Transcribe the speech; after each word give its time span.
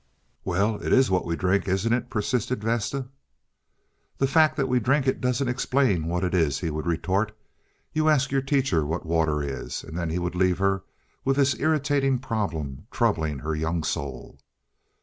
"Well, 0.43 0.77
it 0.81 0.91
is 0.91 1.11
what 1.11 1.27
we 1.27 1.35
drink, 1.35 1.67
isn't 1.67 1.93
it?" 1.93 2.09
persisted 2.09 2.63
Vesta. 2.63 3.05
"The 4.17 4.25
fact 4.25 4.57
that 4.57 4.67
we 4.67 4.79
drink 4.79 5.05
it 5.05 5.21
doesn't 5.21 5.47
explain 5.47 6.07
what 6.07 6.23
it 6.23 6.33
is," 6.33 6.57
he 6.57 6.71
would 6.71 6.87
retort. 6.87 7.37
"You 7.93 8.09
ask 8.09 8.31
your 8.31 8.41
teacher 8.41 8.83
what 8.83 9.05
water 9.05 9.43
is"; 9.43 9.83
and 9.83 9.95
then 9.95 10.09
he 10.09 10.17
would 10.17 10.33
leave 10.33 10.57
her 10.57 10.83
with 11.23 11.35
this 11.35 11.55
irritating 11.59 12.17
problem 12.17 12.87
troubling 12.89 13.37
her 13.37 13.53
young 13.55 13.83
soul. 13.83 14.39